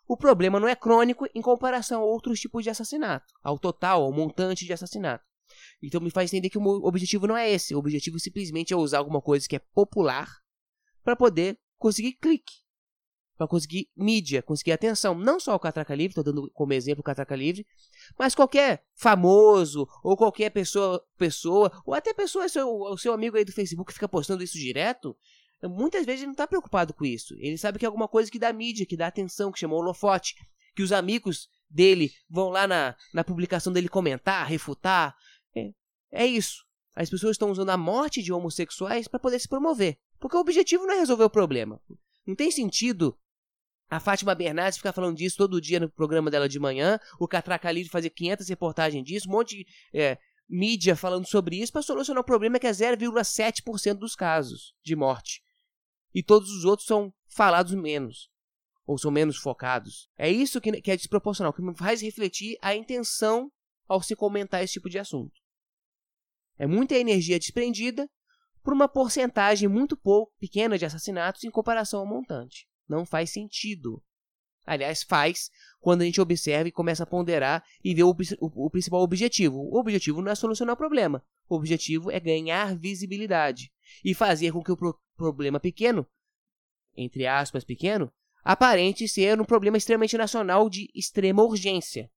o 0.09 0.17
problema 0.17 0.61
não 0.61 0.69
é 0.69 0.77
crônico 0.77 1.27
em 1.35 1.43
comparação 1.43 2.03
a 2.03 2.05
outros 2.05 2.41
tipos 2.41 2.63
de 2.63 2.71
assassinato, 2.71 3.27
ao 3.43 3.59
total, 3.59 4.03
ao 4.03 4.13
montante 4.13 4.65
de 4.65 4.73
assassinato. 4.73 5.25
Então 5.83 6.01
me 6.01 6.11
faz 6.11 6.33
entender 6.33 6.51
que 6.51 6.59
o 6.59 6.87
objetivo 6.87 7.27
não 7.27 7.37
é 7.37 7.51
esse. 7.51 7.75
O 7.75 7.79
objetivo 7.79 8.19
simplesmente 8.19 8.73
é 8.73 8.77
usar 8.77 8.99
alguma 8.99 9.21
coisa 9.21 9.47
que 9.49 9.57
é 9.57 9.61
popular 9.73 10.29
para 11.05 11.15
poder 11.15 11.59
conseguir 11.79 12.15
clique 12.15 12.67
para 13.37 13.47
conseguir 13.47 13.89
mídia, 13.97 14.43
conseguir 14.43 14.73
atenção. 14.73 15.15
Não 15.15 15.39
só 15.39 15.55
o 15.55 15.59
Catraca 15.59 15.95
Livre, 15.95 16.13
estou 16.13 16.25
dando 16.25 16.51
como 16.53 16.73
exemplo 16.73 17.01
o 17.01 17.05
Catraca 17.05 17.37
Livre, 17.37 17.67
mas 18.19 18.35
qualquer 18.35 18.83
famoso, 18.95 19.87
ou 20.03 20.17
qualquer 20.17 20.51
pessoa, 20.51 21.03
pessoa 21.19 21.71
ou 21.85 21.95
até 21.95 22.15
pessoa, 22.15 22.49
seu, 22.49 22.69
o 22.69 22.97
seu 22.97 23.13
amigo 23.13 23.37
aí 23.37 23.45
do 23.45 23.53
Facebook 23.53 23.89
que 23.89 23.95
fica 23.95 24.09
postando 24.09 24.43
isso 24.43 24.59
direto, 24.59 25.17
muitas 25.65 26.05
vezes 26.05 26.21
ele 26.21 26.27
não 26.27 26.33
está 26.33 26.47
preocupado 26.47 26.93
com 26.93 27.05
isso. 27.05 27.35
Ele 27.39 27.59
sabe 27.59 27.79
que 27.79 27.85
é 27.85 27.89
alguma 27.89 28.09
coisa 28.09 28.31
que 28.31 28.39
dá 28.39 28.53
mídia, 28.53 28.87
que 28.87 28.97
dá 28.97 29.07
atenção, 29.07 29.51
que 29.51 29.59
chamou 29.59 29.79
holofote, 29.79 30.35
que 30.75 30.83
os 30.83 30.93
amigos 30.93 31.49
dele 31.69 32.13
vão 32.29 32.49
lá 32.49 32.67
na, 32.67 32.97
na 33.13 33.25
publicação 33.25 33.73
dele 33.73 33.89
comentar, 33.89 34.47
refutar. 34.47 35.17
É, 35.55 35.71
é 36.13 36.27
isso. 36.27 36.65
As 36.95 37.11
pessoas 37.11 37.33
estão 37.33 37.51
usando 37.51 37.71
a 37.71 37.77
morte 37.77 38.23
de 38.23 38.33
homossexuais 38.33 39.09
para 39.09 39.21
poder 39.21 39.39
se 39.39 39.49
promover. 39.49 39.99
Porque 40.19 40.37
o 40.37 40.41
objetivo 40.41 40.87
não 40.87 40.95
é 40.95 40.99
resolver 40.99 41.25
o 41.25 41.31
problema. 41.31 41.81
Não 42.27 42.35
tem 42.35 42.51
sentido 42.51 43.17
a 43.89 44.01
Fátima 44.01 44.35
Bernardes 44.35 44.79
fica 44.79 44.93
falando 44.93 45.17
disso 45.17 45.37
todo 45.37 45.61
dia 45.61 45.79
no 45.79 45.89
programa 45.89 46.31
dela 46.31 46.49
de 46.49 46.59
manhã. 46.59 46.99
O 47.21 47.29
Catraca 47.29 47.71
Livre 47.71 47.91
fazer 47.91 48.11
500 48.11 48.49
reportagens 48.49 49.05
disso. 49.05 49.29
Um 49.29 49.33
monte 49.33 49.59
de 49.59 49.67
é, 49.95 50.19
mídia 50.49 50.97
falando 50.97 51.27
sobre 51.27 51.57
isso 51.57 51.73
para 51.73 51.83
solucionar 51.83 52.21
o 52.21 52.27
problema 52.27 52.59
que 52.59 52.67
é 52.67 52.71
0,7% 52.71 53.95
dos 53.95 54.17
casos 54.17 54.75
de 54.83 54.97
morte. 54.97 55.43
E 56.17 56.23
todos 56.23 56.49
os 56.49 56.65
outros 56.65 56.89
são 56.89 57.13
falados 57.29 57.75
menos. 57.75 58.31
Ou 58.87 58.97
são 58.97 59.11
menos 59.11 59.37
focados. 59.37 60.09
É 60.17 60.31
isso 60.31 60.63
que, 60.63 60.81
que 60.81 60.91
é 60.91 60.97
desproporcional, 60.97 61.53
que 61.53 61.61
me 61.61 61.77
faz 61.77 62.01
refletir 62.01 62.57
a 62.63 62.75
intenção 62.75 63.53
ao 63.87 64.03
se 64.03 64.17
comentar 64.17 64.65
esse 64.65 64.73
tipo 64.73 64.89
de 64.89 64.99
assunto. 64.99 65.35
É 66.57 66.67
muita 66.67 66.95
energia 66.95 67.39
desprendida 67.39 68.09
por 68.63 68.73
uma 68.73 68.89
porcentagem 68.89 69.69
muito 69.69 69.95
pouco 69.95 70.33
pequena 70.41 70.79
de 70.79 70.87
assassinatos 70.87 71.45
em 71.45 71.51
comparação 71.51 72.01
ao 72.01 72.07
montante. 72.07 72.67
Não 72.89 73.05
faz 73.05 73.31
sentido. 73.31 74.03
Aliás, 74.65 75.03
faz 75.03 75.51
quando 75.81 76.01
a 76.01 76.07
gente 76.07 76.19
observa 76.19 76.67
e 76.67 76.73
começa 76.73 77.03
a 77.03 77.07
ponderar 77.07 77.63
e 77.85 77.95
ver 77.95 78.05
o, 78.05 78.17
o, 78.41 78.67
o, 78.67 78.71
principal 78.71 79.03
objetivo. 79.03 79.59
O 79.59 79.79
objetivo 79.79 80.23
não 80.23 80.33
é 80.33 80.35
solucionar 80.35 80.73
o 80.77 80.79
problema. 80.79 81.23
O 81.47 81.57
objetivo 81.57 82.11
é 82.11 82.19
ganhar 82.19 82.75
visibilidade 82.75 83.71
e 84.05 84.15
fazer 84.15 84.53
com 84.53 84.63
que 84.63 84.73
o 84.73 84.77
pro 84.77 84.99
problema 85.17 85.59
pequeno, 85.59 86.07
entre 86.95 87.27
aspas, 87.27 87.65
pequeno, 87.65 88.13
aparente 88.45 89.09
ser 89.09 89.41
um 89.41 89.45
problema 89.45 89.77
extremamente 89.77 90.17
nacional 90.17 90.69
de 90.69 90.91
extrema 90.95 91.43
urgência. 91.43 92.11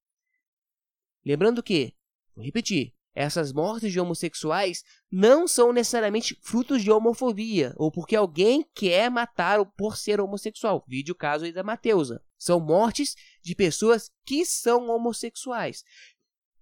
Lembrando 1.26 1.64
que, 1.64 1.94
vou 2.36 2.44
repetir, 2.44 2.94
essas 3.14 3.52
mortes 3.52 3.92
de 3.92 4.00
homossexuais 4.00 4.84
não 5.12 5.48
são 5.48 5.74
necessariamente 5.74 6.38
frutos 6.42 6.84
de 6.84 6.92
homofobia 6.92 7.74
ou 7.76 7.92
porque 7.92 8.16
alguém 8.16 8.66
quer 8.74 9.10
matar 9.10 9.66
por 9.78 9.98
ser 9.98 10.22
homossexual. 10.22 10.86
Vídeo 10.88 11.16
caso 11.16 11.46
aí 11.46 11.52
da 11.52 11.64
Mateusa. 11.64 12.24
São 12.38 12.60
mortes 12.60 13.16
de 13.42 13.56
pessoas 13.56 14.12
que 14.26 14.46
são 14.46 14.90
homossexuais. 14.90 15.84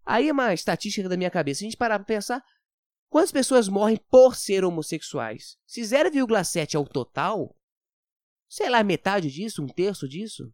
Aí 0.05 0.29
é 0.29 0.31
uma 0.31 0.53
estatística 0.53 1.09
da 1.09 1.17
minha 1.17 1.29
cabeça. 1.29 1.59
Se 1.59 1.65
a 1.65 1.67
gente 1.67 1.77
parar 1.77 1.99
para 1.99 2.05
pensar, 2.05 2.43
quantas 3.09 3.31
pessoas 3.31 3.67
morrem 3.67 3.97
por 4.09 4.35
ser 4.35 4.63
homossexuais? 4.63 5.57
Se 5.65 5.81
0,7 5.81 6.75
é 6.75 6.79
o 6.79 6.85
total, 6.85 7.55
sei 8.47 8.69
lá, 8.69 8.83
metade 8.83 9.31
disso, 9.31 9.63
um 9.63 9.67
terço 9.67 10.07
disso, 10.07 10.51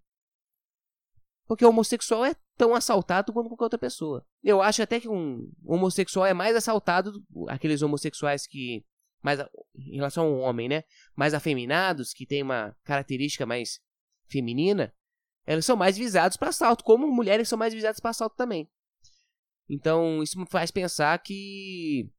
porque 1.46 1.66
o 1.66 1.70
homossexual 1.70 2.26
é 2.26 2.36
tão 2.58 2.74
assaltado 2.74 3.34
quanto 3.34 3.50
qualquer 3.50 3.66
outra 3.66 3.80
pessoa. 3.80 4.26
Eu 4.42 4.62
acho 4.62 4.82
até 4.82 5.00
que 5.00 5.10
um 5.10 5.52
homossexual 5.66 6.26
é 6.26 6.34
mais 6.34 6.56
assaltado, 6.56 7.24
aqueles 7.48 7.82
homossexuais 7.82 8.48
que. 8.48 8.86
Mais, 9.22 9.40
em 9.74 9.96
relação 9.96 10.26
ao 10.26 10.40
homem, 10.40 10.68
né? 10.68 10.84
Mais 11.16 11.34
afeminados, 11.34 12.12
que 12.14 12.26
tem 12.26 12.44
uma 12.44 12.76
característica 12.84 13.46
mais 13.46 13.80
feminina, 14.28 14.94
eles 15.48 15.66
são 15.66 15.78
mais 15.78 15.98
visados 15.98 16.36
para 16.36 16.50
assalto, 16.50 16.84
como 16.84 17.08
mulheres 17.08 17.48
são 17.48 17.58
mais 17.58 17.74
visadas 17.74 18.00
para 18.02 18.12
assalto 18.12 18.36
também. 18.36 18.70
Então, 19.70 20.22
isso 20.22 20.38
me 20.38 20.46
faz 20.46 20.72
pensar 20.72 21.18
que 21.20 22.12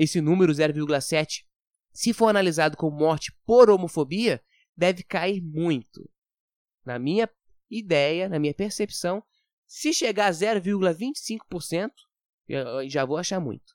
esse 0.00 0.18
número 0.18 0.50
0,7, 0.50 1.44
se 1.92 2.14
for 2.14 2.28
analisado 2.28 2.74
como 2.74 2.96
morte 2.96 3.30
por 3.44 3.68
homofobia, 3.68 4.42
deve 4.74 5.02
cair 5.02 5.42
muito. 5.42 6.10
Na 6.86 6.98
minha 6.98 7.28
ideia, 7.68 8.26
na 8.26 8.38
minha 8.38 8.54
percepção, 8.54 9.22
se 9.66 9.92
chegar 9.92 10.28
a 10.28 10.30
0,25%, 10.30 11.90
eu 12.48 12.88
já 12.88 13.04
vou 13.04 13.18
achar 13.18 13.38
muito. 13.40 13.74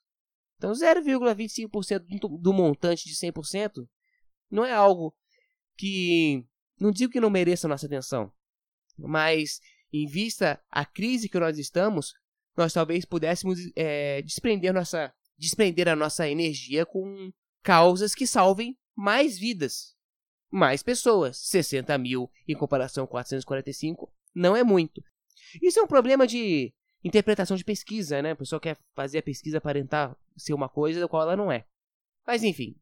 Então, 0.57 0.71
0,25% 0.71 2.41
do 2.41 2.51
montante 2.51 3.07
de 3.07 3.13
100% 3.13 3.87
não 4.49 4.65
é 4.65 4.73
algo 4.73 5.15
que. 5.77 6.43
Não 6.79 6.91
digo 6.91 7.13
que 7.13 7.19
não 7.19 7.29
mereça 7.29 7.67
nossa 7.67 7.85
atenção, 7.85 8.33
mas 8.97 9.59
em 9.93 10.07
vista 10.07 10.59
à 10.71 10.83
crise 10.85 11.29
que 11.29 11.39
nós 11.39 11.59
estamos, 11.59 12.13
nós 12.57 12.73
talvez 12.73 13.05
pudéssemos 13.05 13.59
é, 13.75 14.23
desprender, 14.23 14.73
nossa, 14.73 15.13
desprender 15.37 15.87
a 15.87 15.95
nossa 15.95 16.29
energia 16.29 16.85
com 16.85 17.31
causas 17.61 18.13
que 18.13 18.27
salvem 18.27 18.77
mais 18.95 19.37
vidas 19.37 19.95
mais 20.55 20.81
pessoas. 20.81 21.37
60 21.37 21.97
mil 21.97 22.31
em 22.47 22.55
comparação 22.55 23.05
com 23.05 23.11
445 23.11 24.11
não 24.33 24.55
é 24.55 24.63
muito. 24.63 25.03
Isso 25.61 25.79
é 25.79 25.83
um 25.83 25.87
problema 25.87 26.25
de 26.25 26.73
interpretação 27.03 27.55
de 27.55 27.63
pesquisa, 27.63 28.21
né? 28.21 28.31
A 28.31 28.35
pessoa 28.35 28.59
quer 28.59 28.77
fazer 28.95 29.19
a 29.19 29.23
pesquisa 29.23 29.57
aparentar 29.57 30.17
ser 30.35 30.53
uma 30.53 30.69
coisa 30.69 30.99
da 30.99 31.07
qual 31.07 31.23
ela 31.23 31.35
não 31.35 31.51
é. 31.51 31.65
Mas 32.25 32.43
enfim, 32.43 32.75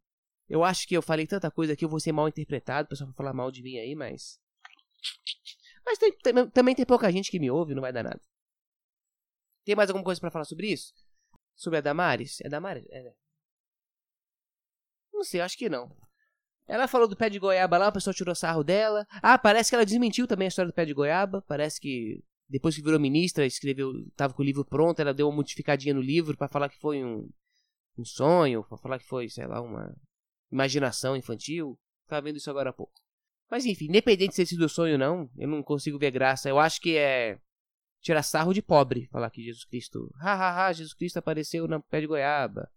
eu 0.47 0.63
acho 0.63 0.87
que 0.87 0.95
eu 0.95 1.01
falei 1.01 1.27
tanta 1.27 1.51
coisa 1.51 1.75
que 1.75 1.83
eu 1.83 1.89
vou 1.89 1.99
ser 1.99 2.11
mal 2.11 2.27
interpretado, 2.27 2.85
o 2.85 2.89
pessoal 2.89 3.09
vai 3.09 3.15
falar 3.15 3.33
mal 3.33 3.51
de 3.51 3.61
mim 3.61 3.77
aí, 3.77 3.95
mas. 3.95 4.39
Mas 5.85 5.97
tem, 5.97 6.11
tem, 6.17 6.49
também 6.49 6.75
tem 6.75 6.85
pouca 6.85 7.11
gente 7.11 7.29
que 7.29 7.39
me 7.39 7.51
ouve, 7.51 7.75
não 7.75 7.81
vai 7.81 7.91
dar 7.91 8.03
nada. 8.03 8.21
Tem 9.65 9.75
mais 9.75 9.89
alguma 9.89 10.03
coisa 10.03 10.21
para 10.21 10.31
falar 10.31 10.45
sobre 10.45 10.71
isso? 10.71 10.93
Sobre 11.55 11.79
a 11.79 11.81
Damares? 11.81 12.39
É 12.41 12.49
Damares? 12.49 12.85
É. 12.89 13.03
Né? 13.03 13.13
Não 15.13 15.23
sei, 15.23 15.41
acho 15.41 15.57
que 15.57 15.69
não. 15.69 15.95
Ela 16.67 16.87
falou 16.87 17.07
do 17.07 17.15
pé 17.15 17.29
de 17.29 17.39
goiaba 17.39 17.77
lá, 17.77 17.89
o 17.89 17.91
pessoal 17.91 18.13
tirou 18.13 18.33
sarro 18.33 18.63
dela. 18.63 19.05
Ah, 19.21 19.37
parece 19.37 19.69
que 19.69 19.75
ela 19.75 19.85
desmentiu 19.85 20.25
também 20.27 20.45
a 20.45 20.49
história 20.49 20.71
do 20.71 20.75
pé 20.75 20.85
de 20.85 20.93
goiaba. 20.93 21.41
Parece 21.41 21.79
que 21.79 22.23
depois 22.47 22.75
que 22.75 22.81
virou 22.81 22.99
ministra, 22.99 23.45
escreveu, 23.45 23.91
tava 24.15 24.33
com 24.33 24.41
o 24.41 24.45
livro 24.45 24.63
pronto, 24.63 24.99
ela 24.99 25.13
deu 25.13 25.27
uma 25.27 25.35
modificadinha 25.35 25.93
no 25.93 26.01
livro 26.01 26.37
para 26.37 26.47
falar 26.47 26.69
que 26.69 26.79
foi 26.79 27.03
um, 27.03 27.29
um 27.97 28.05
sonho, 28.05 28.63
para 28.63 28.77
falar 28.77 28.99
que 28.99 29.07
foi, 29.07 29.29
sei 29.29 29.47
lá, 29.47 29.61
uma 29.61 29.95
imaginação 30.51 31.17
infantil. 31.17 31.77
Tava 32.07 32.21
vendo 32.21 32.37
isso 32.37 32.49
agora 32.49 32.69
há 32.69 32.73
pouco. 32.73 32.93
Mas 33.49 33.65
enfim, 33.65 33.85
independente 33.85 34.31
de 34.31 34.35
ter 34.37 34.45
sido 34.45 34.69
sonho 34.69 34.93
ou 34.93 34.99
não, 34.99 35.29
eu 35.37 35.47
não 35.47 35.61
consigo 35.61 35.97
ver 35.99 36.11
graça. 36.11 36.49
Eu 36.49 36.59
acho 36.59 36.79
que 36.79 36.97
é 36.97 37.39
tirar 38.03 38.21
sarro 38.21 38.53
de 38.53 38.61
pobre 38.61 39.07
falar 39.07 39.29
que 39.31 39.41
Jesus 39.41 39.63
Cristo, 39.63 40.13
hahaha, 40.19 40.73
Jesus 40.73 40.93
Cristo 40.93 41.17
apareceu 41.17 41.67
na 41.67 41.79
pé 41.79 42.01
de 42.01 42.07
goiaba. 42.07 42.69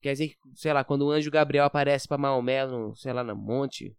Quer 0.00 0.12
dizer 0.12 0.36
sei 0.54 0.72
lá, 0.72 0.82
quando 0.82 1.02
o 1.02 1.10
anjo 1.10 1.30
Gabriel 1.30 1.66
aparece 1.66 2.08
para 2.08 2.18
Maomé, 2.18 2.66
no, 2.66 2.96
sei 2.96 3.12
lá, 3.12 3.22
no 3.22 3.36
monte, 3.36 3.96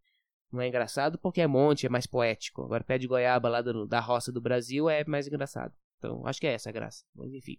não 0.52 0.60
é 0.60 0.68
engraçado 0.68 1.20
porque 1.20 1.42
é 1.42 1.48
monte, 1.48 1.86
é 1.86 1.90
mais 1.90 2.08
poético. 2.08 2.64
Agora 2.64 2.84
pé 2.84 2.98
de 2.98 3.08
goiaba 3.08 3.48
lá 3.48 3.62
do, 3.62 3.86
da 3.86 4.00
roça 4.00 4.32
do 4.32 4.42
Brasil 4.42 4.90
é 4.90 5.06
mais 5.06 5.28
engraçado. 5.28 5.74
Então, 5.98 6.26
acho 6.26 6.40
que 6.40 6.48
é 6.48 6.54
essa 6.54 6.70
a 6.70 6.74
graça. 6.74 7.06
Mas 7.16 7.32
enfim. 7.34 7.58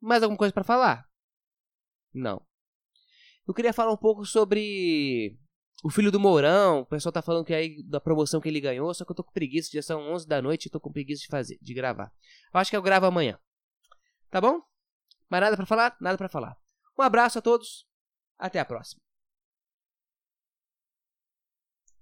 Mais 0.00 0.22
alguma 0.22 0.38
coisa 0.38 0.52
para 0.54 0.64
falar? 0.64 1.08
Não. 2.14 2.40
Eu 3.46 3.54
queria 3.54 3.72
falar 3.72 3.92
um 3.92 3.96
pouco 3.96 4.24
sobre 4.24 5.38
o 5.82 5.90
filho 5.90 6.10
do 6.10 6.20
Mourão. 6.20 6.80
O 6.80 6.86
pessoal 6.86 7.12
tá 7.12 7.22
falando 7.22 7.44
que 7.44 7.54
aí 7.54 7.82
da 7.82 8.00
promoção 8.00 8.40
que 8.40 8.48
ele 8.48 8.60
ganhou, 8.60 8.92
só 8.94 9.04
que 9.04 9.10
eu 9.10 9.16
tô 9.16 9.24
com 9.24 9.32
preguiça, 9.32 9.70
já 9.72 9.82
são 9.82 10.00
11 10.12 10.26
da 10.26 10.40
noite 10.40 10.66
e 10.66 10.70
tô 10.70 10.80
com 10.80 10.92
preguiça 10.92 11.22
de 11.22 11.28
fazer, 11.28 11.58
de 11.60 11.74
gravar. 11.74 12.12
Eu 12.52 12.60
acho 12.60 12.70
que 12.70 12.76
eu 12.76 12.82
gravo 12.82 13.06
amanhã. 13.06 13.38
Tá 14.30 14.40
bom? 14.40 14.60
Mais 15.28 15.42
nada 15.42 15.56
para 15.56 15.66
falar? 15.66 15.96
Nada 16.00 16.18
para 16.18 16.28
falar. 16.28 16.56
Um 16.98 17.02
abraço 17.02 17.38
a 17.38 17.42
todos. 17.42 17.86
Até 18.38 18.58
a 18.58 18.64
próxima. 18.64 19.05